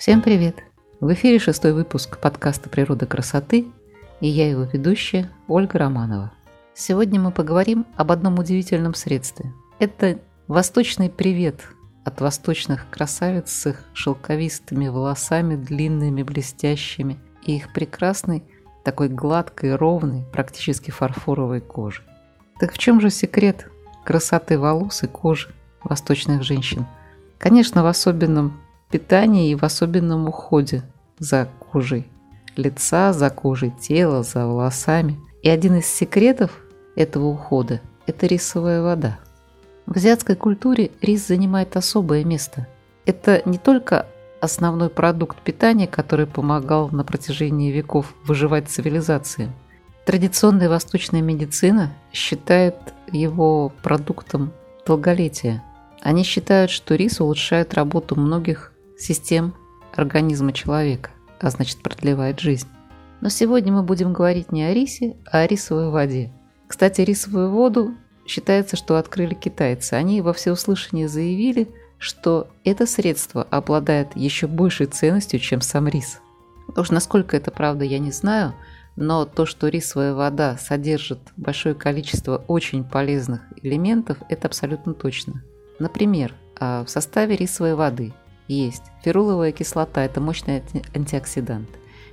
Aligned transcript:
Всем 0.00 0.22
привет! 0.22 0.64
В 0.98 1.12
эфире 1.12 1.38
шестой 1.38 1.74
выпуск 1.74 2.16
подкаста 2.16 2.70
«Природа 2.70 3.04
красоты» 3.04 3.66
и 4.22 4.28
я 4.28 4.48
его 4.48 4.62
ведущая 4.62 5.30
Ольга 5.46 5.78
Романова. 5.78 6.32
Сегодня 6.72 7.20
мы 7.20 7.32
поговорим 7.32 7.84
об 7.96 8.10
одном 8.10 8.38
удивительном 8.38 8.94
средстве. 8.94 9.52
Это 9.78 10.18
восточный 10.48 11.10
привет 11.10 11.60
от 12.06 12.22
восточных 12.22 12.88
красавиц 12.88 13.50
с 13.50 13.66
их 13.66 13.84
шелковистыми 13.92 14.88
волосами, 14.88 15.56
длинными, 15.56 16.22
блестящими, 16.22 17.18
и 17.44 17.56
их 17.56 17.70
прекрасной, 17.74 18.42
такой 18.84 19.10
гладкой, 19.10 19.76
ровной, 19.76 20.24
практически 20.32 20.90
фарфоровой 20.90 21.60
кожей. 21.60 22.06
Так 22.58 22.72
в 22.72 22.78
чем 22.78 23.02
же 23.02 23.10
секрет 23.10 23.70
красоты 24.06 24.58
волос 24.58 25.02
и 25.02 25.08
кожи 25.08 25.50
восточных 25.84 26.42
женщин? 26.42 26.86
Конечно, 27.36 27.82
в 27.82 27.86
особенном 27.86 28.58
питании 28.90 29.50
и 29.50 29.54
в 29.54 29.62
особенном 29.62 30.28
уходе 30.28 30.82
за 31.18 31.48
кожей 31.72 32.06
лица, 32.56 33.12
за 33.12 33.30
кожей 33.30 33.70
тела, 33.70 34.22
за 34.22 34.46
волосами. 34.46 35.18
И 35.42 35.48
один 35.48 35.76
из 35.76 35.86
секретов 35.86 36.50
этого 36.96 37.26
ухода– 37.26 37.80
это 38.06 38.26
рисовая 38.26 38.82
вода. 38.82 39.18
В 39.86 39.96
азиатской 39.96 40.36
культуре 40.36 40.90
рис 41.00 41.26
занимает 41.26 41.76
особое 41.76 42.24
место. 42.24 42.66
Это 43.06 43.42
не 43.44 43.58
только 43.58 44.06
основной 44.40 44.88
продукт 44.88 45.38
питания, 45.38 45.86
который 45.86 46.26
помогал 46.26 46.90
на 46.90 47.04
протяжении 47.04 47.72
веков 47.72 48.14
выживать 48.24 48.68
цивилизациям. 48.68 49.52
Традиционная 50.06 50.68
восточная 50.68 51.22
медицина 51.22 51.92
считает 52.12 52.76
его 53.12 53.72
продуктом 53.82 54.52
долголетия. 54.86 55.62
Они 56.00 56.22
считают, 56.24 56.70
что 56.70 56.94
рис 56.94 57.20
улучшает 57.20 57.74
работу 57.74 58.16
многих 58.18 58.69
систем 59.02 59.54
организма 59.92 60.52
человека, 60.52 61.10
а 61.40 61.50
значит 61.50 61.78
продлевает 61.78 62.40
жизнь. 62.40 62.68
Но 63.20 63.28
сегодня 63.28 63.72
мы 63.72 63.82
будем 63.82 64.12
говорить 64.12 64.52
не 64.52 64.64
о 64.64 64.72
рисе, 64.72 65.16
а 65.30 65.40
о 65.40 65.46
рисовой 65.46 65.90
воде. 65.90 66.32
Кстати, 66.66 67.02
рисовую 67.02 67.50
воду 67.50 67.94
считается, 68.26 68.76
что 68.76 68.96
открыли 68.96 69.34
китайцы. 69.34 69.94
Они 69.94 70.20
во 70.22 70.32
всеуслышание 70.32 71.08
заявили, 71.08 71.68
что 71.98 72.48
это 72.64 72.86
средство 72.86 73.42
обладает 73.50 74.16
еще 74.16 74.46
большей 74.46 74.86
ценностью, 74.86 75.38
чем 75.40 75.60
сам 75.60 75.88
рис. 75.88 76.20
Уж 76.76 76.90
насколько 76.90 77.36
это 77.36 77.50
правда, 77.50 77.84
я 77.84 77.98
не 77.98 78.12
знаю, 78.12 78.54
но 78.96 79.24
то, 79.24 79.46
что 79.46 79.68
рисовая 79.68 80.14
вода 80.14 80.56
содержит 80.56 81.18
большое 81.36 81.74
количество 81.74 82.44
очень 82.48 82.84
полезных 82.84 83.42
элементов, 83.62 84.18
это 84.28 84.46
абсолютно 84.46 84.94
точно. 84.94 85.42
Например, 85.78 86.34
а, 86.58 86.84
в 86.84 86.90
составе 86.90 87.36
рисовой 87.36 87.74
воды 87.74 88.12
есть 88.54 88.82
феруловая 89.02 89.52
кислота, 89.52 90.04
это 90.04 90.20
мощный 90.20 90.62
антиоксидант, 90.94 91.68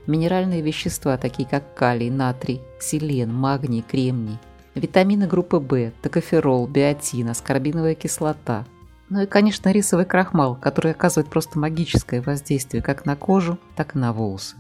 минеральные 0.06 0.62
вещества, 0.62 1.18
такие 1.18 1.48
как 1.48 1.74
калий, 1.74 2.10
натрий, 2.10 2.62
селен, 2.80 3.34
магний, 3.34 3.82
кремний, 3.82 4.38
витамины 4.76 5.28
группы 5.28 5.58
В, 5.58 5.92
токоферол, 6.02 6.68
биотин, 6.68 7.30
аскорбиновая 7.30 7.96
кислота. 7.96 8.66
Ну 9.10 9.22
и, 9.22 9.26
конечно, 9.26 9.72
рисовый 9.72 10.06
крахмал, 10.06 10.56
который 10.56 10.92
оказывает 10.92 11.30
просто 11.30 11.58
магическое 11.58 12.22
воздействие 12.22 12.84
как 12.84 13.06
на 13.06 13.16
кожу, 13.16 13.58
так 13.76 13.96
и 13.96 14.00
на 14.00 14.14
волосы. 14.14 14.58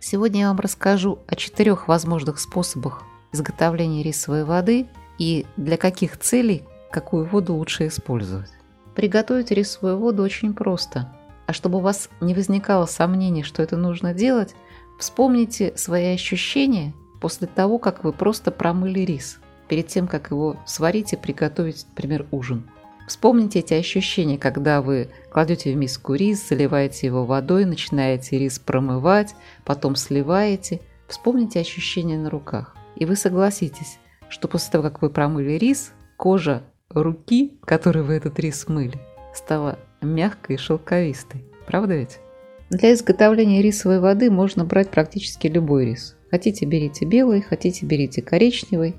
Сегодня 0.00 0.42
я 0.42 0.48
вам 0.48 0.60
расскажу 0.60 1.18
о 1.26 1.34
четырех 1.34 1.88
возможных 1.88 2.38
способах 2.38 3.02
изготовления 3.32 4.02
рисовой 4.02 4.44
воды 4.44 4.86
и 5.18 5.44
для 5.56 5.76
каких 5.76 6.16
целей 6.18 6.62
какую 6.92 7.26
воду 7.26 7.54
лучше 7.54 7.88
использовать. 7.88 8.50
Приготовить 8.94 9.50
рисовую 9.50 9.98
воду 9.98 10.22
очень 10.22 10.54
просто. 10.54 11.12
А 11.48 11.54
чтобы 11.54 11.78
у 11.78 11.80
вас 11.80 12.10
не 12.20 12.34
возникало 12.34 12.84
сомнений, 12.84 13.42
что 13.42 13.62
это 13.62 13.78
нужно 13.78 14.12
делать, 14.12 14.54
вспомните 14.98 15.72
свои 15.76 16.12
ощущения 16.12 16.92
после 17.22 17.46
того, 17.46 17.78
как 17.78 18.04
вы 18.04 18.12
просто 18.12 18.50
промыли 18.50 19.00
рис, 19.00 19.40
перед 19.66 19.86
тем, 19.86 20.08
как 20.08 20.30
его 20.30 20.58
сварить 20.66 21.14
и 21.14 21.16
приготовить, 21.16 21.86
например, 21.88 22.26
ужин. 22.32 22.68
Вспомните 23.06 23.60
эти 23.60 23.72
ощущения, 23.72 24.36
когда 24.36 24.82
вы 24.82 25.08
кладете 25.32 25.72
в 25.72 25.76
миску 25.78 26.12
рис, 26.12 26.46
заливаете 26.46 27.06
его 27.06 27.24
водой, 27.24 27.64
начинаете 27.64 28.38
рис 28.38 28.58
промывать, 28.58 29.34
потом 29.64 29.96
сливаете. 29.96 30.82
Вспомните 31.06 31.60
ощущения 31.60 32.18
на 32.18 32.28
руках. 32.28 32.76
И 32.94 33.06
вы 33.06 33.16
согласитесь, 33.16 33.98
что 34.28 34.48
после 34.48 34.72
того, 34.72 34.84
как 34.84 35.00
вы 35.00 35.08
промыли 35.08 35.52
рис, 35.52 35.92
кожа 36.18 36.62
руки, 36.90 37.58
которой 37.64 38.02
вы 38.02 38.12
этот 38.16 38.38
рис 38.38 38.68
мыли, 38.68 39.00
стала 39.34 39.78
мягкой 40.00 40.56
и 40.56 40.58
шелковистой. 40.58 41.44
Правда 41.66 41.96
ведь? 41.96 42.18
Для 42.70 42.92
изготовления 42.92 43.62
рисовой 43.62 44.00
воды 44.00 44.30
можно 44.30 44.64
брать 44.64 44.90
практически 44.90 45.46
любой 45.46 45.86
рис. 45.86 46.16
Хотите, 46.30 46.66
берите 46.66 47.06
белый, 47.06 47.40
хотите, 47.40 47.86
берите 47.86 48.22
коричневый. 48.22 48.96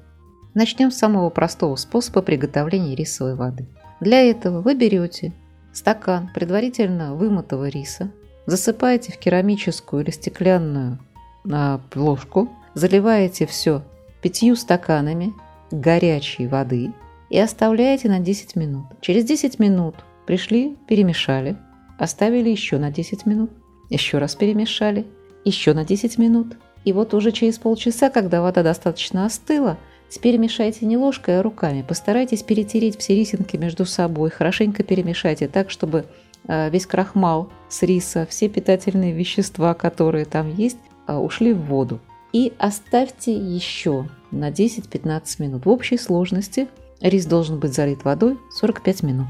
Начнем 0.56 0.92
с 0.92 0.98
самого 0.98 1.30
простого 1.30 1.76
способа 1.76 2.22
приготовления 2.22 2.96
рисовой 2.96 3.36
воды– 3.36 3.68
для 4.00 4.22
этого 4.22 4.62
вы 4.62 4.76
берете 4.76 5.34
стакан 5.74 6.30
предварительно 6.34 7.16
вымытого 7.16 7.68
риса, 7.68 8.12
засыпаете 8.46 9.12
в 9.12 9.18
керамическую 9.18 10.04
или 10.04 10.12
стеклянную 10.12 11.00
на 11.44 11.82
ложку, 11.96 12.50
заливаете 12.74 13.46
все 13.46 13.84
пятью 14.22 14.56
стаканами 14.56 15.34
горячей 15.72 16.48
воды 16.48 16.94
и 17.30 17.38
оставляете 17.38 18.08
на 18.08 18.20
10 18.20 18.56
минут. 18.56 18.86
Через 19.02 19.26
10 19.26 19.60
минут 19.60 19.96
пришли, 20.30 20.78
перемешали, 20.88 21.58
оставили 21.98 22.50
еще 22.50 22.78
на 22.78 22.92
10 22.92 23.26
минут, 23.26 23.50
еще 23.90 24.20
раз 24.20 24.36
перемешали, 24.36 25.08
еще 25.44 25.74
на 25.74 25.84
10 25.84 26.20
минут. 26.20 26.56
И 26.86 26.94
вот 26.94 27.16
уже 27.16 27.32
через 27.32 27.58
полчаса, 27.58 28.12
когда 28.12 28.44
вода 28.44 28.62
достаточно 28.62 29.26
остыла– 29.26 29.80
Теперь 30.10 30.38
мешайте 30.38 30.86
не 30.88 30.98
ложкой, 30.98 31.40
а 31.40 31.44
руками. 31.44 31.84
Постарайтесь 31.88 32.42
перетереть 32.42 33.00
все 33.00 33.16
рисинки 33.16 33.56
между 33.58 33.86
собой. 33.86 34.32
Хорошенько 34.32 34.84
перемешайте 34.84 35.48
так, 35.48 35.70
чтобы 35.70 36.06
а, 36.48 36.70
весь 36.70 36.88
крахмал 36.88 37.50
с 37.70 37.84
риса, 37.84 38.26
все 38.28 38.50
питательные 38.50 39.14
вещества, 39.14 39.76
которые 39.76 40.26
там 40.26 40.54
есть, 40.54 40.80
а, 41.06 41.20
ушли 41.20 41.54
в 41.54 41.62
воду. 41.66 42.00
И 42.34 42.54
оставьте 42.58 43.34
еще 43.34 44.10
на 44.32 44.50
10-15 44.50 45.42
минут. 45.42 45.66
В 45.66 45.70
общей 45.70 45.98
сложности 45.98 46.68
рис 47.02 47.26
должен 47.28 47.60
быть 47.60 47.74
залит 47.74 48.04
водой 48.04 48.40
45 48.52 49.04
минут. 49.04 49.28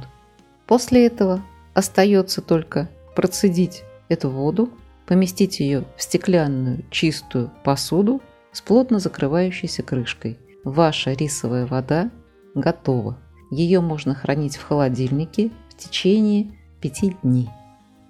После 0.69 1.05
этого 1.05 1.43
остается 1.73 2.41
только 2.41 2.87
процедить 3.13 3.83
эту 4.07 4.29
воду, 4.29 4.69
поместить 5.05 5.59
ее 5.59 5.83
в 5.97 6.01
стеклянную 6.01 6.85
чистую 6.89 7.51
посуду 7.65 8.21
с 8.53 8.61
плотно 8.61 8.99
закрывающейся 8.99 9.83
крышкой– 9.83 10.39
Ваша 10.65 11.13
рисовая 11.13 11.65
вода 11.65 12.11
готова. 12.53 13.17
Ее 13.49 13.79
можно 13.79 14.13
хранить 14.13 14.57
в 14.57 14.63
холодильнике 14.63 15.51
в 15.69 15.77
течение 15.77 16.51
5 16.81 17.21
дней. 17.23 17.49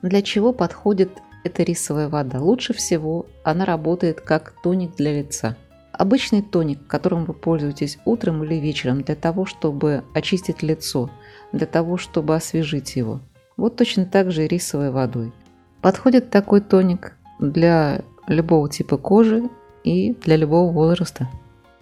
Для 0.01 0.21
чего 0.23 0.51
подходит 0.51 1.11
эта 1.43 1.61
рисовая 1.63 2.09
вода? 2.09 2.41
Лучше 2.41 2.73
всего 2.73 3.27
она 3.43 3.65
работает 3.65 4.19
как 4.21 4.55
тоник 4.63 4.95
для 4.95 5.19
лица. 5.19 5.57
Обычный 5.93 6.41
тоник, 6.41 6.87
которым 6.87 7.25
вы 7.25 7.33
пользуетесь 7.33 7.99
утром 8.03 8.43
или 8.43 8.55
вечером 8.55 9.03
для 9.03 9.15
того, 9.15 9.45
чтобы 9.45 10.03
очистить 10.15 10.63
лицо, 10.63 11.11
для 11.51 11.65
того, 11.67 11.97
чтобы 11.97 12.35
освежить 12.35 12.95
его. 12.95 13.21
Вот 13.57 13.75
точно 13.75 14.05
так 14.05 14.31
же 14.31 14.45
и 14.45 14.47
рисовой 14.47 14.91
водой. 14.91 15.33
Подходит 15.81 16.29
такой 16.29 16.61
тоник 16.61 17.15
для 17.39 18.01
любого 18.27 18.69
типа 18.69 18.97
кожи 18.97 19.49
и 19.83 20.13
для 20.13 20.35
любого 20.35 20.71
возраста. 20.71 21.27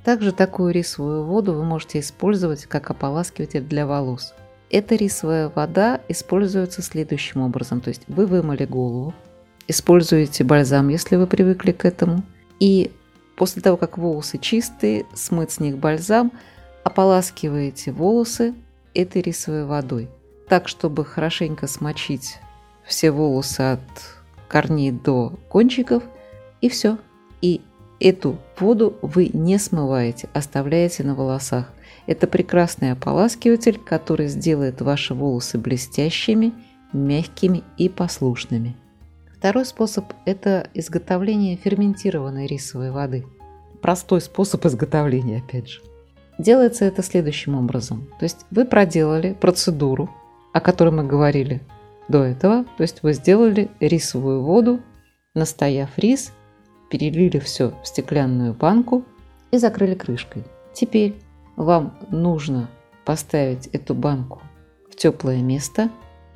Также 0.04 0.32
такую 0.32 0.74
рисовую 0.74 1.24
воду 1.24 1.54
вы 1.54 1.64
можете 1.64 2.00
использовать 2.00 2.66
как 2.66 2.90
ополаскиватель 2.90 3.64
для 3.64 3.86
волос. 3.86 4.34
Эта 4.70 4.96
рисовая 4.96 5.50
вода 5.50 6.00
используется 6.08 6.82
следующим 6.82 7.42
образом. 7.42 7.82
То 7.82 7.90
есть 7.90 8.04
вы 8.08 8.26
вымыли 8.26 8.66
голову, 8.66 9.14
используете 9.68 10.44
бальзам, 10.44 10.90
если 10.90 11.16
вы 11.16 11.28
привыкли 11.28 11.72
к 11.72 11.86
этому, 11.86 12.24
и 12.60 12.92
после 13.36 13.62
того, 13.62 13.78
как 13.78 13.98
волосы 13.98 14.38
чистые, 14.38 15.06
смыть 15.14 15.52
с 15.52 15.60
них 15.60 15.78
бальзам, 15.78 16.32
ополаскиваете 16.84 17.92
волосы 17.92 18.56
этой 19.02 19.22
рисовой 19.22 19.66
водой. 19.66 20.10
Так, 20.48 20.68
чтобы 20.68 21.06
хорошенько 21.06 21.68
смочить 21.68 22.40
все 22.86 23.12
волосы 23.12 23.62
от 23.62 23.82
корней 24.48 24.92
до 24.92 25.34
кончиков, 25.50 26.04
и 26.62 26.70
все. 26.70 26.98
И 27.42 27.62
Эту 28.00 28.38
воду 28.60 28.96
вы 29.02 29.30
не 29.34 29.58
смываете, 29.58 30.30
оставляете 30.34 31.04
на 31.04 31.16
волосах. 31.16 31.72
Это 32.06 32.28
прекрасный 32.28 32.92
ополаскиватель, 32.92 33.80
который 33.80 34.28
сделает 34.28 34.82
ваши 34.82 35.16
волосы 35.16 35.58
блестящими, 35.58 36.54
мягкими 36.94 37.64
и 37.78 37.90
послушными. 37.90 38.76
Второй 39.36 39.66
способ– 39.66 40.06
это 40.26 40.70
изготовление 40.74 41.58
ферментированной 41.58 42.46
рисовой 42.46 42.92
воды. 42.92 43.26
Простой 43.82 44.22
способ 44.22 44.66
изготовления, 44.66 45.40
опять 45.40 45.70
же. 45.70 45.82
Делается 46.38 46.86
это 46.86 47.02
следующим 47.02 47.56
образом. 47.56 48.08
То 48.20 48.26
есть 48.26 48.46
вы 48.52 48.66
проделали 48.66 49.34
процедуру, 49.34 50.10
о 50.54 50.62
которой 50.62 50.90
мы 50.90 51.04
говорили 51.04 51.62
до 52.08 52.24
этого. 52.24 52.66
То 52.78 52.84
есть 52.84 53.04
вы 53.04 53.14
сделали 53.14 53.70
рисовую 53.80 54.44
воду, 54.44 54.80
настояв 55.34 55.98
рис, 55.98 56.32
перелили 56.90 57.40
все 57.40 57.74
в 57.84 57.88
стеклянную 57.88 58.54
банку 58.54 59.04
и 59.52 59.58
закрыли 59.58 59.96
крышкой. 59.96 60.44
Теперь 60.74 61.16
вам 61.56 61.98
нужно 62.10 62.70
поставить 63.04 63.68
эту 63.68 63.96
банку 63.96 64.42
в 64.92 64.96
теплое 64.96 65.42
место 65.42 65.90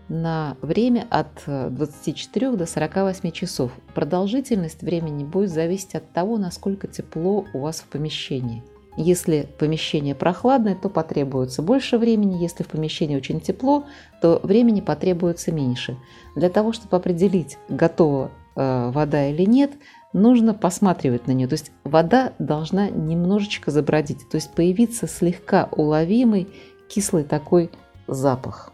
на 0.09 0.57
время 0.61 1.07
от 1.09 1.43
24 1.45 2.51
до 2.57 2.65
48 2.65 3.31
часов. 3.31 3.71
Продолжительность 3.93 4.81
времени 4.81 5.23
будет 5.23 5.51
зависеть 5.51 5.95
от 5.95 6.11
того, 6.11 6.37
насколько 6.37 6.87
тепло 6.87 7.45
у 7.53 7.59
вас 7.59 7.81
в 7.81 7.85
помещении. 7.85 8.63
Если 8.97 9.47
помещение 9.57 10.15
прохладное, 10.15 10.75
то 10.75 10.89
потребуется 10.89 11.61
больше 11.61 11.97
времени. 11.97 12.41
Если 12.41 12.63
в 12.63 12.67
помещении 12.67 13.15
очень 13.15 13.39
тепло, 13.39 13.85
то 14.21 14.39
времени 14.43 14.81
потребуется 14.81 15.51
меньше. 15.51 15.97
Для 16.35 16.49
того, 16.49 16.73
чтобы 16.73 16.97
определить, 16.97 17.57
готова 17.69 18.31
э, 18.55 18.91
вода 18.91 19.27
или 19.27 19.43
нет, 19.43 19.71
нужно 20.13 20.53
посматривать 20.53 21.27
на 21.27 21.31
нее. 21.31 21.47
То 21.47 21.53
есть 21.53 21.71
вода 21.83 22.33
должна 22.37 22.89
немножечко 22.89 23.71
забродить, 23.71 24.29
то 24.29 24.35
есть 24.35 24.51
появиться 24.53 25.07
слегка 25.07 25.69
уловимый 25.71 26.49
кислый 26.89 27.23
такой 27.23 27.71
запах. 28.07 28.73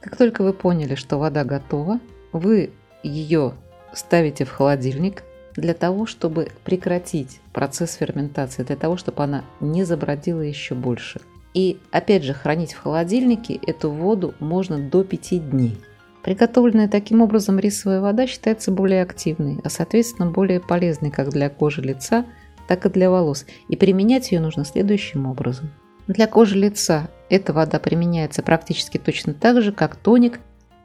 Как 0.00 0.16
только 0.16 0.42
вы 0.42 0.52
поняли, 0.52 0.94
что 0.94 1.18
вода 1.18 1.44
готова, 1.44 2.00
вы 2.32 2.72
ее 3.02 3.54
ставите 3.94 4.44
в 4.44 4.50
холодильник 4.50 5.24
для 5.56 5.74
того, 5.74 6.06
чтобы 6.06 6.48
прекратить 6.64 7.40
процесс 7.52 7.94
ферментации, 7.94 8.62
для 8.62 8.76
того, 8.76 8.96
чтобы 8.96 9.22
она 9.22 9.44
не 9.60 9.84
забродила 9.84 10.40
еще 10.40 10.74
больше. 10.74 11.20
И 11.54 11.78
опять 11.92 12.24
же, 12.24 12.34
хранить 12.34 12.72
в 12.72 12.82
холодильнике 12.82 13.60
эту 13.66 13.90
воду 13.90 14.34
можно 14.40 14.78
до 14.78 15.04
5 15.04 15.50
дней. 15.50 15.78
Приготовленная 16.22 16.88
таким 16.88 17.20
образом 17.20 17.58
рисовая 17.58 18.00
вода 18.00 18.26
считается 18.26 18.72
более 18.72 19.02
активной, 19.02 19.58
а 19.62 19.68
соответственно 19.68 20.30
более 20.30 20.58
полезной 20.58 21.10
как 21.10 21.28
для 21.28 21.50
кожи 21.50 21.82
лица, 21.82 22.24
так 22.66 22.86
и 22.86 22.88
для 22.88 23.10
волос. 23.10 23.44
И 23.68 23.76
применять 23.76 24.32
ее 24.32 24.40
нужно 24.40 24.64
следующим 24.64 25.26
образом. 25.26 25.70
Для 26.06 26.26
кожи 26.26 26.56
лица 26.56 27.08
эта 27.28 27.52
вода 27.52 27.78
применяется 27.78 28.42
практически 28.42 28.98
точно 28.98 29.34
так 29.34 29.62
же, 29.62 29.70
как 29.70 29.96
тоник. 29.96 30.40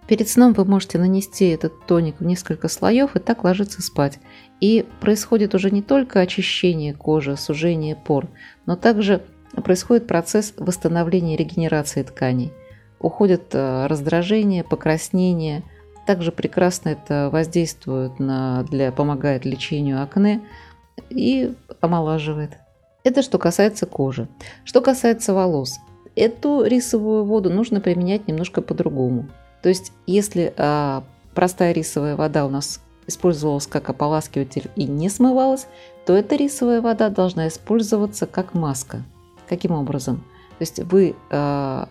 Перед 0.10 0.28
сном 0.28 0.54
вы 0.54 0.66
можете 0.66 0.98
нанести 0.98 1.48
этот 1.48 1.86
тоник 1.86 2.20
в 2.20 2.26
несколько 2.26 2.68
слоев 2.68 3.16
и 3.16 3.20
так 3.20 3.46
ложиться 3.46 3.82
спать. 3.82 4.20
И 4.60 4.86
происходит 5.00 5.56
уже 5.56 5.72
не 5.72 5.82
только 5.82 6.20
очищение 6.20 6.94
кожи, 6.94 7.38
сужение 7.38 7.96
пор, 7.96 8.28
но 8.66 8.76
также 8.76 9.24
происходит 9.64 10.08
процесс 10.08 10.54
восстановления 10.58 11.36
и 11.36 11.38
регенерации 11.38 12.04
тканей 12.04 12.52
уходит 13.00 13.54
э, 13.54 13.88
раздражение, 13.88 14.64
покраснение. 14.64 15.64
Также 16.06 16.32
прекрасно 16.32 16.90
это 16.90 17.30
воздействует 17.32 18.20
на, 18.20 18.64
для, 18.64 18.92
помогает 18.92 19.46
лечению 19.46 20.02
акне 20.02 20.42
и 21.10 21.54
омолаживает. 21.82 22.58
Это 23.04 23.22
что 23.22 23.38
касается 23.38 23.86
кожи. 23.86 24.28
Что 24.66 24.82
касается 24.82 25.34
волос. 25.34 25.78
Эту 26.16 26.64
рисовую 26.64 27.24
воду 27.24 27.50
нужно 27.50 27.80
применять 27.80 28.28
немножко 28.28 28.62
по-другому. 28.62 29.30
То 29.62 29.70
есть, 29.70 29.92
если 30.06 30.54
а, 30.58 31.04
простая 31.34 31.72
рисовая 31.74 32.16
вода 32.16 32.46
у 32.46 32.50
нас 32.50 32.82
использовалась 33.08 33.68
как 33.68 33.90
ополаскиватель 33.90 34.70
и 34.76 34.86
не 34.86 35.10
смывалась, 35.10 35.68
то 36.06 36.14
эта 36.14 36.36
рисовая 36.36 36.82
вода 36.82 37.10
должна 37.10 37.48
использоваться 37.48 38.26
как 38.26 38.54
маска. 38.54 39.04
Каким 39.48 39.72
образом? 39.72 40.18
То 40.58 40.62
есть 40.62 40.80
вы 40.80 41.16
а, 41.30 41.90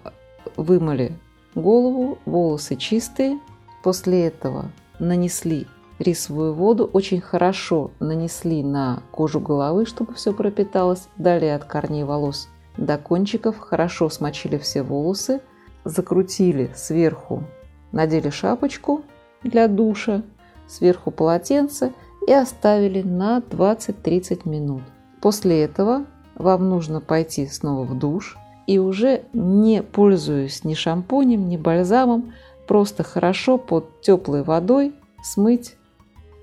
вымыли 0.57 1.13
голову, 1.55 2.19
волосы 2.25 2.77
чистые. 2.77 3.41
После 3.83 4.27
этого 4.27 4.71
нанесли 4.99 5.67
рисовую 5.99 6.55
воду, 6.55 6.89
очень 6.93 7.21
хорошо 7.21 7.91
нанесли 8.01 8.63
на 8.63 9.03
кожу 9.11 9.41
головы, 9.41 9.87
чтобы 9.87 10.15
все 10.15 10.33
пропиталось. 10.33 11.09
Далее 11.17 11.55
от 11.55 11.65
корней 11.65 12.05
волос 12.05 12.49
до 12.77 12.97
кончиков 12.97 13.59
хорошо 13.59 14.09
смочили 14.09 14.59
все 14.59 14.83
волосы, 14.83 15.41
закрутили 15.85 16.71
сверху, 16.75 17.45
надели 17.93 18.31
шапочку 18.31 19.03
для 19.43 19.69
душа, 19.69 20.23
сверху 20.67 21.11
полотенце 21.11 21.93
и 22.27 22.33
оставили 22.33 23.03
на 23.03 23.39
20-30 23.39 24.49
минут. 24.49 24.83
После 25.21 25.63
этого 25.65 26.05
вам 26.35 26.69
нужно 26.69 27.01
пойти 27.01 27.47
снова 27.47 27.85
в 27.85 27.99
душ, 27.99 28.37
и 28.67 28.79
уже 28.79 29.23
не 29.33 29.83
пользуясь 29.83 30.63
ни 30.65 30.75
шампунем, 30.75 31.49
ни 31.49 31.57
бальзамом, 31.57 32.35
просто 32.67 33.03
хорошо 33.03 33.57
под 33.57 34.03
теплой 34.03 34.43
водой 34.43 34.95
смыть. 35.23 35.77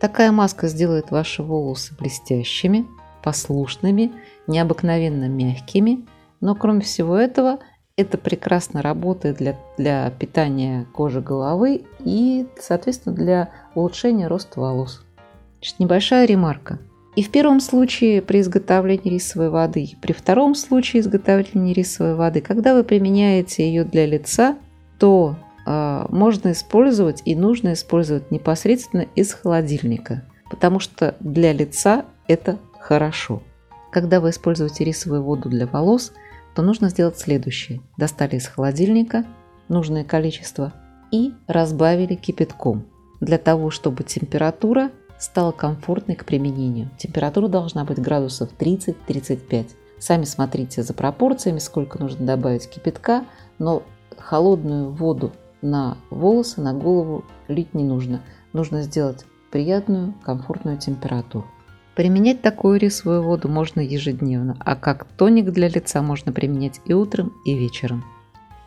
Такая 0.01 0.31
маска 0.31 0.67
сделает 0.67 1.11
ваши 1.11 1.43
волосы 1.43 1.95
блестящими, 1.97 2.87
послушными, 3.23 4.11
необыкновенно 4.47 5.29
мягкими, 5.29 6.05
но 6.41 6.55
кроме 6.55 6.81
всего 6.81 7.15
этого, 7.15 7.59
это 7.97 8.17
прекрасно 8.17 8.81
работает 8.81 9.37
для, 9.37 9.57
для 9.77 10.09
питания 10.11 10.85
кожи 10.93 11.21
головы 11.21 11.85
и, 11.99 12.45
соответственно, 12.59 13.15
для 13.15 13.49
улучшения 13.73 14.27
роста 14.27 14.59
волос. 14.59 15.03
Значит, 15.59 15.79
небольшая 15.79 16.25
ремарка– 16.25 16.79
и 17.15 17.23
в 17.23 17.31
первом 17.31 17.61
случае 17.61 18.21
при 18.21 18.41
изготовлении 18.41 19.09
рисовой 19.09 19.49
воды, 19.49 19.83
и 19.83 19.95
при 19.95 20.11
втором 20.11 20.53
случае 20.53 21.01
изготовления 21.01 21.73
рисовой 21.73 22.15
воды, 22.15 22.41
когда 22.41 22.73
вы 22.73 22.83
применяете 22.83 23.65
ее 23.65 23.85
для 23.85 24.05
лица, 24.05 24.57
то 24.99 25.37
э, 25.65 26.05
можно 26.09 26.51
использовать 26.51 27.21
и 27.23 27.33
нужно 27.35 27.71
использовать 27.71 28.31
непосредственно 28.31 29.05
из 29.15 29.31
холодильника, 29.31 30.23
потому 30.49 30.81
что 30.81 31.15
для 31.21 31.53
лица 31.53 32.03
это 32.27 32.59
хорошо. 32.81 33.41
Когда 33.93 34.19
вы 34.19 34.31
используете 34.31 34.83
рисовую 34.83 35.23
воду 35.23 35.47
для 35.47 35.67
волос, 35.67 36.11
то 36.55 36.61
нужно 36.61 36.89
сделать 36.89 37.19
следующее. 37.19 37.81
Достали 37.97 38.37
из 38.37 38.47
холодильника 38.47 39.25
нужное 39.67 40.03
количество 40.03 40.73
и 41.11 41.33
разбавили 41.47 42.15
кипятком 42.15 42.85
для 43.19 43.37
того, 43.37 43.69
чтобы 43.69 44.03
температура 44.03 44.91
стала 45.19 45.51
комфортной 45.51 46.15
к 46.15 46.25
применению. 46.25 46.89
Температура 46.97 47.47
должна 47.47 47.83
быть 47.83 47.99
градусов 47.99 48.49
30-35. 48.57 49.71
Сами 49.99 50.23
смотрите 50.25 50.83
за 50.83 50.93
пропорциями, 50.93 51.59
сколько 51.59 51.99
нужно 51.99 52.25
добавить 52.25 52.69
кипятка, 52.69 53.25
но 53.59 53.83
холодную 54.17 54.91
воду 54.91 55.31
на 55.61 55.97
волосы, 56.09 56.61
на 56.61 56.73
голову 56.73 57.23
лить 57.47 57.73
не 57.73 57.83
нужно. 57.83 58.21
Нужно 58.53 58.81
сделать 58.81 59.25
приятную, 59.51 60.13
комфортную 60.23 60.77
температуру. 60.77 61.45
Применять 61.95 62.41
такую 62.41 62.77
рисовую 62.77 63.23
воду 63.23 63.47
можно 63.47 63.79
ежедневно, 63.79 64.57
а 64.59 64.75
как 64.75 65.05
тоник 65.05 65.51
для 65.51 65.69
лица 65.69 66.01
можно 66.01 66.33
применять 66.33 66.81
и 66.85 66.93
утром, 66.93 67.31
и 67.45 67.57
вечером. 67.57 68.03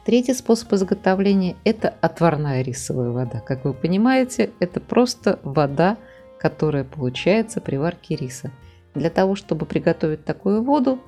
Третий 0.06 0.32
способ 0.32 0.72
изготовления– 0.72 1.54
это 1.64 1.90
отварная 2.00 2.62
рисовая 2.62 3.10
вода. 3.10 3.40
Как 3.40 3.66
вы 3.66 3.74
понимаете, 3.74 4.50
это 4.60 4.80
просто 4.80 5.38
вода, 5.42 5.98
которая 6.38 6.84
получается 6.84 7.60
при 7.60 7.76
варке 7.76 8.16
риса. 8.16 8.50
Для 8.94 9.10
того, 9.10 9.34
чтобы 9.34 9.66
приготовить 9.66 10.24
такую 10.24 10.62
воду, 10.62 10.98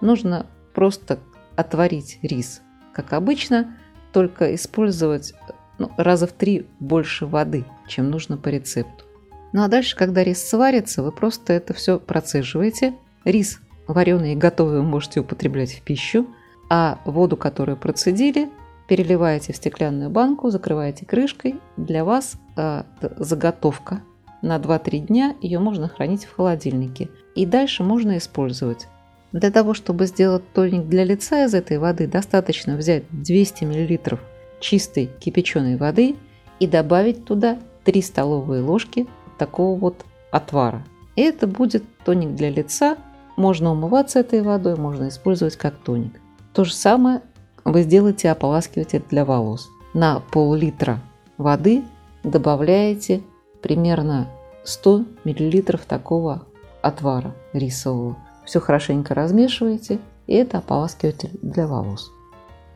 нужно 0.00 0.46
просто 0.74 1.20
отварить 1.54 2.18
рис, 2.22 2.60
как 2.92 3.12
обычно, 3.12 3.76
только 4.12 4.52
использовать 4.56 5.32
ну, 5.78 5.92
раза 5.96 6.26
в 6.26 6.32
три 6.32 6.66
больше 6.80 7.26
воды, 7.26 7.64
чем 7.86 8.10
нужно 8.10 8.36
по 8.36 8.48
рецепту. 8.48 9.04
Ну 9.52 9.62
а 9.62 9.68
дальше, 9.68 9.96
когда 9.96 10.22
рис 10.22 10.46
сварится, 10.46 11.02
вы 11.02 11.12
просто 11.12 11.52
это 11.52 11.74
все 11.74 11.98
процеживаете. 11.98 12.94
Рис 13.24 13.60
вареный 13.86 14.34
и 14.34 14.36
готовый 14.36 14.80
вы 14.80 14.82
можете 14.82 15.20
употреблять 15.20 15.72
в 15.72 15.82
пищу, 15.82 16.26
а 16.70 16.98
воду, 17.04 17.36
которую 17.36 17.76
процедили, 17.76 18.50
переливаете 18.88 19.52
в 19.52 19.56
стеклянную 19.56 20.10
банку, 20.10 20.50
закрываете 20.50 21.06
крышкой. 21.06 21.56
Для 21.76 22.04
вас 22.04 22.34
э, 22.56 22.82
заготовка 23.16 24.02
на 24.42 24.56
2-3 24.56 24.98
дня 24.98 25.34
ее 25.40 25.58
можно 25.58 25.88
хранить 25.88 26.26
в 26.26 26.34
холодильнике. 26.36 27.08
И 27.34 27.46
дальше 27.46 27.82
можно 27.82 28.18
использовать. 28.18 28.86
Для 29.32 29.50
того, 29.50 29.74
чтобы 29.74 30.06
сделать 30.06 30.42
тоник 30.52 30.86
для 30.86 31.04
лица 31.04 31.44
из 31.44 31.54
этой 31.54 31.78
воды, 31.78 32.06
достаточно 32.06 32.76
взять 32.76 33.04
200 33.10 33.64
мл 33.64 34.18
чистой 34.60 35.10
кипяченой 35.20 35.76
воды 35.76 36.16
и 36.60 36.66
добавить 36.66 37.24
туда 37.24 37.58
3 37.84 38.02
столовые 38.02 38.62
ложки 38.62 39.06
такого 39.38 39.78
вот 39.78 40.04
отвара. 40.30 40.84
И 41.16 41.22
это 41.22 41.46
будет 41.46 41.84
тоник 42.04 42.34
для 42.34 42.50
лица. 42.50 42.96
Можно 43.36 43.72
умываться 43.72 44.20
этой 44.20 44.42
водой, 44.42 44.76
можно 44.76 45.08
использовать 45.08 45.56
как 45.56 45.76
тоник. 45.76 46.20
То 46.52 46.64
же 46.64 46.74
самое 46.74 47.22
вы 47.64 47.82
сделаете 47.82 48.30
ополаскиватель 48.30 49.02
для 49.10 49.24
волос. 49.24 49.68
На 49.94 50.20
пол-литра 50.20 51.00
воды 51.36 51.84
добавляете 52.24 53.22
примерно 53.62 54.28
100 54.64 55.04
мл 55.24 55.62
такого 55.86 56.42
отвара 56.82 57.34
рисового. 57.52 58.16
Все 58.44 58.60
хорошенько 58.60 59.14
размешиваете, 59.14 59.98
и 60.26 60.34
это 60.34 60.58
ополаскиватель 60.58 61.38
для 61.42 61.66
волос. 61.66 62.10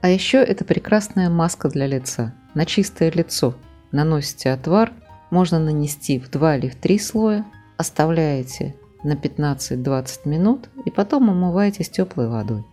А 0.01 0.09
еще 0.09 0.39
это 0.39 0.65
прекрасная 0.65 1.31
маска 1.31 1.69
для 1.69 1.87
лица. 1.87 2.35
На 2.55 2.67
чистое 2.67 3.11
лицо 3.11 3.55
наносите 3.93 4.51
отвар, 4.51 4.93
можно 5.33 5.59
нанести 5.59 6.19
в 6.19 6.31
2 6.31 6.57
или 6.59 6.69
в 6.69 6.77
3 6.77 6.99
слоя, 6.99 7.47
оставляете 7.79 8.77
на 9.03 9.15
15-20 9.15 10.29
минут 10.29 10.69
и 10.85 10.91
потом 10.91 11.31
умываете 11.31 11.85
с 11.85 11.89
теплой 11.89 12.29
водой. 12.29 12.65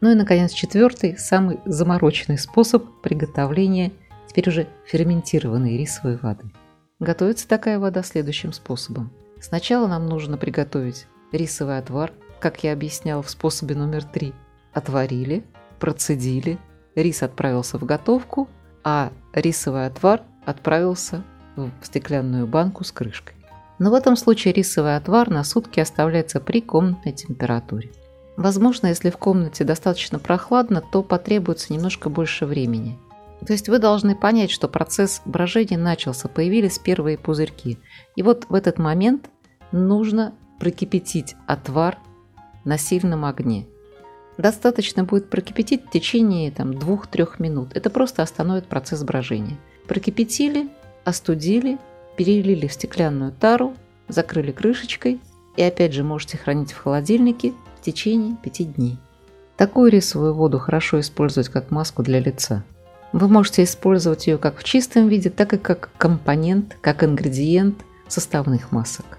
Ну 0.00 0.12
и, 0.12 0.14
наконец, 0.14 0.52
четвертый, 0.52 1.18
самый 1.18 1.58
замороченный 1.64 2.38
способ 2.38 2.84
приготовления 3.02 3.90
теперь 4.28 4.48
уже 4.48 4.68
ферментированной 4.86 5.76
рисовой 5.76 6.16
воды. 6.16 6.44
Готовится 7.00 7.48
такая 7.48 7.80
вода 7.80 8.04
следующим 8.04 8.52
способом. 8.52 9.10
Сначала 9.40 9.88
нам 9.88 10.06
нужно 10.06 10.38
приготовить 10.38 11.06
рисовый 11.32 11.78
отвар, 11.78 12.12
как 12.38 12.62
я 12.62 12.72
объяснял 12.72 13.22
в 13.22 13.30
способе 13.30 13.74
номер 13.74 14.04
три. 14.04 14.32
Отварили, 14.72 15.44
процедили, 15.80 16.58
рис 16.94 17.24
отправился 17.24 17.76
в 17.76 17.84
готовку, 17.84 18.48
а 18.84 19.10
рисовый 19.32 19.86
отвар 19.86 20.22
отправился 20.46 21.24
в 21.56 21.70
стеклянную 21.82 22.46
банку 22.46 22.84
с 22.84 22.92
крышкой. 22.92 23.34
Но 23.78 23.90
в 23.90 23.94
этом 23.94 24.16
случае 24.16 24.54
рисовый 24.54 24.96
отвар 24.96 25.30
на 25.30 25.44
сутки 25.44 25.80
оставляется 25.80 26.40
при 26.40 26.60
комнатной 26.60 27.12
температуре. 27.12 27.90
Возможно, 28.36 28.88
если 28.88 29.10
в 29.10 29.16
комнате 29.16 29.64
достаточно 29.64 30.18
прохладно, 30.18 30.82
то 30.92 31.02
потребуется 31.02 31.72
немножко 31.72 32.08
больше 32.08 32.46
времени. 32.46 32.98
То 33.46 33.52
есть 33.52 33.68
вы 33.68 33.78
должны 33.78 34.16
понять, 34.16 34.50
что 34.50 34.68
процесс 34.68 35.20
брожения 35.24 35.78
начался, 35.78 36.28
появились 36.28 36.78
первые 36.78 37.18
пузырьки. 37.18 37.78
И 38.16 38.22
вот 38.22 38.46
в 38.48 38.54
этот 38.54 38.78
момент 38.78 39.28
нужно 39.70 40.34
прокипятить 40.58 41.36
отвар 41.46 41.98
на 42.64 42.78
сильном 42.78 43.24
огне. 43.24 43.66
Достаточно 44.38 45.04
будет 45.04 45.30
прокипятить 45.30 45.84
в 45.86 45.90
течение 45.90 46.50
там, 46.50 46.72
2-3 46.72 47.34
минут. 47.38 47.68
Это 47.74 47.90
просто 47.90 48.22
остановит 48.22 48.66
процесс 48.66 49.04
брожения. 49.04 49.58
Прокипятили, 49.86 50.68
остудили, 51.04 51.78
перелили 52.16 52.66
в 52.66 52.72
стеклянную 52.72 53.32
тару, 53.32 53.74
закрыли 54.08 54.52
крышечкой 54.52 55.20
и 55.56 55.62
опять 55.62 55.92
же 55.92 56.04
можете 56.04 56.36
хранить 56.36 56.72
в 56.72 56.82
холодильнике 56.82 57.52
в 57.78 57.84
течение 57.84 58.36
5 58.42 58.74
дней. 58.74 58.98
Такую 59.56 59.90
рисовую 59.90 60.34
воду 60.34 60.58
хорошо 60.58 61.00
использовать 61.00 61.48
как 61.48 61.70
маску 61.70 62.02
для 62.02 62.20
лица. 62.20 62.64
Вы 63.12 63.28
можете 63.28 63.62
использовать 63.62 64.26
ее 64.26 64.38
как 64.38 64.58
в 64.58 64.64
чистом 64.64 65.06
виде, 65.08 65.30
так 65.30 65.52
и 65.52 65.58
как 65.58 65.90
компонент, 65.96 66.76
как 66.80 67.04
ингредиент 67.04 67.76
составных 68.08 68.72
масок. 68.72 69.18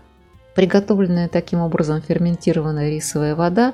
Приготовленная 0.53 1.29
таким 1.29 1.59
образом 1.59 2.01
ферментированная 2.01 2.89
рисовая 2.89 3.35
вода 3.35 3.73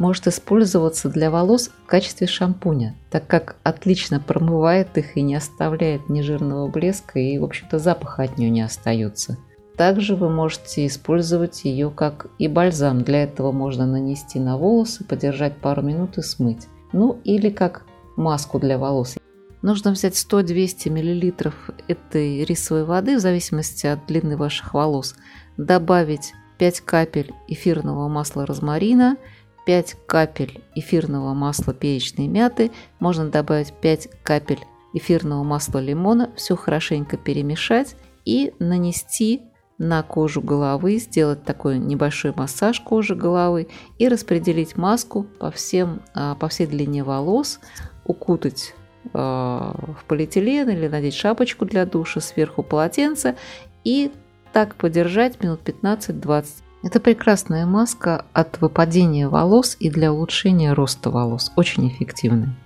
может 0.00 0.26
использоваться 0.26 1.08
для 1.08 1.30
волос 1.30 1.70
в 1.84 1.86
качестве 1.86 2.26
шампуня, 2.26 2.96
так 3.10 3.28
как 3.28 3.56
отлично 3.62 4.18
промывает 4.18 4.98
их 4.98 5.16
и 5.16 5.22
не 5.22 5.36
оставляет 5.36 6.08
ни 6.08 6.22
жирного 6.22 6.66
блеска 6.66 7.20
и, 7.20 7.38
в 7.38 7.44
общем-то, 7.44 7.78
запаха 7.78 8.24
от 8.24 8.38
нее 8.38 8.50
не 8.50 8.62
остается. 8.62 9.36
Также 9.76 10.16
вы 10.16 10.28
можете 10.28 10.86
использовать 10.86 11.64
ее 11.64 11.90
как 11.90 12.26
и 12.38 12.48
бальзам. 12.48 13.02
Для 13.02 13.22
этого 13.22 13.52
можно 13.52 13.86
нанести 13.86 14.40
на 14.40 14.56
волосы, 14.58 15.04
подержать 15.04 15.56
пару 15.56 15.82
минут 15.82 16.18
и 16.18 16.22
смыть. 16.22 16.66
Ну 16.92 17.20
или 17.24 17.50
как 17.50 17.84
маску 18.16 18.58
для 18.58 18.78
волос. 18.78 19.16
Нужно 19.62 19.92
взять 19.92 20.14
100-200 20.14 20.90
мл 20.90 21.52
этой 21.88 22.44
рисовой 22.44 22.84
воды, 22.84 23.16
в 23.16 23.20
зависимости 23.20 23.86
от 23.86 24.06
длины 24.06 24.36
ваших 24.36 24.72
волос, 24.72 25.14
добавить 25.58 26.32
5 26.58 26.80
капель 26.80 27.32
эфирного 27.48 28.08
масла 28.08 28.46
розмарина, 28.46 29.16
5 29.70 29.96
капель 30.06 30.60
эфирного 30.74 31.32
масла 31.32 31.72
перечной 31.72 32.26
мяты, 32.26 32.72
можно 32.98 33.28
добавить 33.28 33.72
5 33.72 34.08
капель 34.24 34.58
эфирного 34.94 35.44
масла 35.44 35.78
лимона, 35.78 36.32
все 36.34 36.56
хорошенько 36.56 37.16
перемешать 37.16 37.94
и 38.24 38.52
нанести 38.58 39.42
на 39.78 40.02
кожу 40.02 40.40
головы, 40.42 40.96
сделать 40.98 41.44
такой 41.44 41.78
небольшой 41.78 42.34
массаж 42.36 42.80
кожи 42.80 43.14
головы 43.14 43.68
и 43.98 44.08
распределить 44.08 44.76
маску 44.76 45.22
по, 45.38 45.52
всем, 45.52 46.02
а, 46.14 46.34
по 46.34 46.48
всей 46.48 46.66
длине 46.66 47.04
волос, 47.04 47.60
укутать 48.04 48.74
Э, 49.12 49.72
в 49.98 50.04
полиэтилен 50.06 50.68
или 50.68 50.86
надеть 50.86 51.14
шапочку 51.14 51.64
для 51.64 51.86
душа, 51.86 52.20
сверху 52.20 52.62
полотенце 52.62 53.36
и 53.82 54.12
так 54.52 54.74
подержать 54.74 55.42
минут 55.42 55.60
15-20. 55.64 56.46
Это 56.82 56.98
прекрасная 56.98 57.66
маска 57.66 58.24
от 58.32 58.60
выпадения 58.60 59.28
волос 59.28 59.76
и 59.78 59.90
для 59.90 60.12
улучшения 60.12 60.72
роста 60.72 61.10
волос. 61.10 61.52
Очень 61.56 61.88
эффективная. 61.88 62.56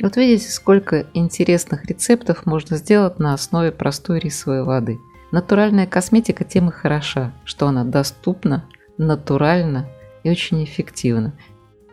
Вот 0.00 0.16
видите, 0.16 0.50
сколько 0.50 1.06
интересных 1.14 1.84
рецептов 1.86 2.46
можно 2.46 2.76
сделать 2.76 3.18
на 3.18 3.34
основе 3.34 3.72
простой 3.72 4.20
рисовой 4.20 4.62
воды. 4.62 5.00
Натуральная 5.32 5.86
косметика 5.86 6.44
тем 6.44 6.68
и 6.68 6.72
хороша, 6.72 7.32
что 7.44 7.66
она 7.66 7.82
доступна, 7.84 8.64
натуральна 8.98 9.88
и 10.22 10.30
очень 10.30 10.62
эффективна. 10.62 11.32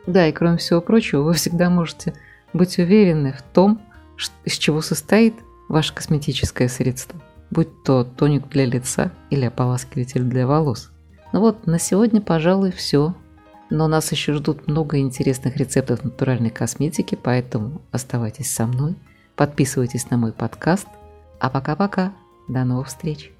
Да, 0.05 0.27
и 0.27 0.31
кроме 0.31 0.57
всего 0.57 0.79
прочего, 0.79 1.21
вы 1.23 1.33
всегда 1.33 1.69
можете 1.69 2.13
быть 2.51 2.77
уверены 2.77 3.33
в 3.33 3.41
том, 3.41 3.81
из 4.45 4.53
чего 4.57 4.81
состоит 4.81 5.33
ваше 5.69 5.95
косметическое 5.95 6.67
средство, 6.67 7.19
будь 7.49 7.83
то 7.83 8.03
тоник 8.03 8.47
для 8.49 8.65
лица 8.65 9.11
или 9.31 9.45
ополаскиватель 9.45 10.23
для 10.23 10.45
волос. 10.45 10.92
Ну 11.33 11.39
вот, 11.39 11.65
на 11.65 11.79
сегодня, 11.79 12.21
пожалуй, 12.21 12.71
все. 12.71 13.15
Но 13.69 13.87
нас 13.87 14.11
еще 14.11 14.33
ждут 14.33 14.67
много 14.67 14.99
интересных 14.99 15.57
рецептов 15.57 16.03
натуральной 16.03 16.51
косметики, 16.51 17.15
поэтому 17.21 17.81
оставайтесь 17.91 18.53
со 18.53 18.67
мной, 18.67 18.95
подписывайтесь 19.35 20.11
на 20.11 20.17
мой 20.17 20.31
подкаст. 20.31 20.87
А 21.39 21.49
пока-пока, 21.49 22.13
до 22.47 22.63
новых 22.63 22.87
встреч! 22.87 23.31